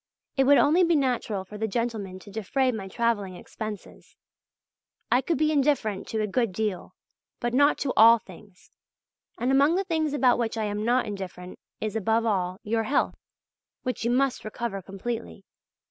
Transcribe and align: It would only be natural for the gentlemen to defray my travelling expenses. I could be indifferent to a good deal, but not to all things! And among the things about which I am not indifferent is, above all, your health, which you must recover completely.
It 0.35 0.45
would 0.45 0.57
only 0.57 0.83
be 0.83 0.95
natural 0.95 1.45
for 1.45 1.59
the 1.59 1.67
gentlemen 1.67 2.17
to 2.21 2.31
defray 2.31 2.71
my 2.71 2.87
travelling 2.87 3.35
expenses. 3.35 4.15
I 5.11 5.21
could 5.21 5.37
be 5.37 5.51
indifferent 5.51 6.07
to 6.07 6.21
a 6.21 6.25
good 6.25 6.51
deal, 6.53 6.95
but 7.39 7.53
not 7.53 7.77
to 7.81 7.93
all 7.95 8.17
things! 8.17 8.71
And 9.37 9.51
among 9.51 9.75
the 9.75 9.83
things 9.83 10.13
about 10.13 10.39
which 10.39 10.57
I 10.57 10.63
am 10.63 10.83
not 10.83 11.05
indifferent 11.05 11.59
is, 11.79 11.95
above 11.95 12.25
all, 12.25 12.57
your 12.63 12.85
health, 12.85 13.19
which 13.83 14.03
you 14.03 14.09
must 14.09 14.43
recover 14.43 14.81
completely. 14.81 15.45